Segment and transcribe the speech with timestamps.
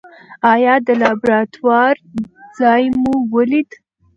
[0.51, 1.95] ایا د لابراتوار
[2.59, 3.69] ځای مو ولید؟